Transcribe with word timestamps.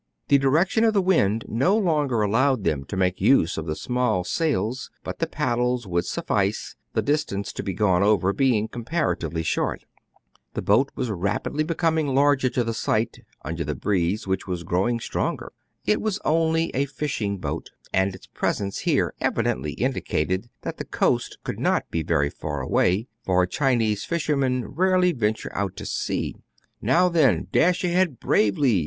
The 0.29 0.39
direction 0.39 0.83
of 0.83 0.95
the 0.95 0.99
wind 1.03 1.45
no 1.47 1.77
longer 1.77 2.23
allowed 2.23 2.63
them 2.63 2.85
to 2.85 2.97
make 2.97 3.21
use 3.21 3.55
of 3.55 3.67
the 3.67 3.75
small 3.75 4.23
sails; 4.23 4.89
but 5.03 5.19
the 5.19 5.27
paddles 5.27 5.85
would 5.85 6.07
suffice, 6.07 6.75
the 6.93 7.03
distance 7.03 7.53
to 7.53 7.61
be 7.61 7.75
gone 7.75 8.01
over 8.01 8.33
being 8.33 8.67
comparatively 8.67 9.43
short. 9.43 9.85
The 10.55 10.63
boat 10.63 10.89
was 10.95 11.11
rapidly 11.11 11.63
becoming 11.63 12.07
larger 12.07 12.49
to 12.49 12.63
the 12.63 12.71
DANGERS 12.71 12.81
OF 12.81 12.85
CAPT, 12.87 13.19
BOYTON'S 13.43 13.61
APPARATUS, 13.61 13.61
239 13.61 13.61
sight, 13.61 13.61
under 13.61 13.63
the 13.63 13.79
breeze, 13.79 14.27
which 14.27 14.47
was 14.47 14.63
growing 14.63 14.99
stronger. 14.99 15.53
It 15.85 16.01
was 16.01 16.19
only 16.25 16.71
a 16.73 16.85
fishing 16.85 17.37
boat, 17.37 17.69
and 17.93 18.15
its 18.15 18.25
pres 18.25 18.59
ence 18.59 18.79
here 18.79 19.13
evidently 19.21 19.73
indicated 19.73 20.49
that 20.63 20.77
the 20.77 20.85
coast 20.85 21.37
could 21.43 21.59
not 21.59 21.91
be 21.91 22.01
very 22.01 22.31
far 22.31 22.61
away; 22.61 23.05
for 23.23 23.45
Chinese 23.45 24.03
fishermen 24.03 24.65
rarely 24.65 25.11
venture 25.11 25.55
out 25.55 25.75
to 25.75 25.85
sea. 25.85 26.33
"Now, 26.81 27.07
then, 27.07 27.49
dash 27.51 27.83
ahead 27.83 28.19
bravely!" 28.19 28.79